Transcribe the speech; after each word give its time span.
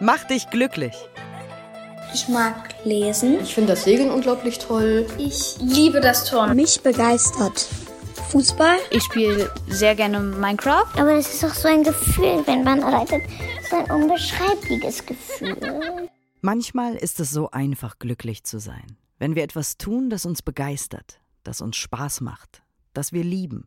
Mach 0.00 0.24
dich 0.24 0.50
glücklich. 0.50 0.94
Ich 2.12 2.28
mag 2.28 2.74
lesen. 2.84 3.40
Ich 3.40 3.54
finde 3.54 3.72
das 3.72 3.84
Segeln 3.84 4.10
unglaublich 4.10 4.58
toll. 4.58 5.06
Ich 5.16 5.56
liebe 5.60 6.00
das 6.00 6.24
Turnen. 6.24 6.54
Mich 6.54 6.82
begeistert 6.82 7.66
Fußball. 8.30 8.76
Ich 8.90 9.02
spiele 9.04 9.50
sehr 9.68 9.94
gerne 9.94 10.20
Minecraft. 10.20 10.86
Aber 10.98 11.14
es 11.14 11.32
ist 11.32 11.44
auch 11.44 11.54
so 11.54 11.68
ein 11.68 11.82
Gefühl, 11.82 12.42
wenn 12.46 12.62
man 12.62 12.82
reitet. 12.82 13.22
So 13.70 13.76
ein 13.76 13.90
unbeschreibliches 13.90 15.06
Gefühl. 15.06 16.10
Manchmal 16.42 16.94
ist 16.96 17.18
es 17.18 17.30
so 17.30 17.50
einfach, 17.50 17.98
glücklich 17.98 18.44
zu 18.44 18.58
sein. 18.58 18.98
Wenn 19.18 19.34
wir 19.34 19.44
etwas 19.44 19.78
tun, 19.78 20.10
das 20.10 20.26
uns 20.26 20.42
begeistert, 20.42 21.20
das 21.42 21.62
uns 21.62 21.76
Spaß 21.76 22.20
macht, 22.20 22.62
das 22.92 23.12
wir 23.12 23.24
lieben. 23.24 23.66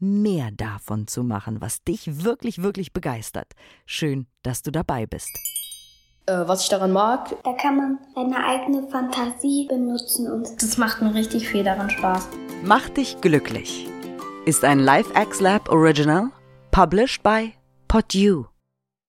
mehr 0.00 0.50
davon 0.52 1.06
zu 1.06 1.22
machen, 1.22 1.60
was 1.60 1.84
dich 1.84 2.24
wirklich, 2.24 2.62
wirklich 2.62 2.92
begeistert. 2.92 3.52
Schön, 3.86 4.26
dass 4.42 4.62
du 4.62 4.70
dabei 4.70 5.06
bist. 5.06 5.30
Äh, 6.26 6.46
was 6.46 6.64
ich 6.64 6.68
daran 6.68 6.92
mag, 6.92 7.34
Da 7.44 7.52
kann 7.54 7.76
man 7.76 7.98
seine 8.14 8.44
eigene 8.44 8.88
Fantasie 8.88 9.66
benutzen 9.68 10.30
und 10.30 10.62
das 10.62 10.76
macht 10.78 11.02
mir 11.02 11.14
richtig 11.14 11.48
viel 11.48 11.64
daran 11.64 11.90
Spaß. 11.90 12.28
Mach 12.64 12.88
dich 12.90 13.20
glücklich 13.20 13.86
ist 14.46 14.64
ein 14.64 14.80
LifeX 14.80 15.40
Lab 15.40 15.68
Original, 15.68 16.30
published 16.70 17.22
by 17.22 17.52
PodU. 17.88 18.49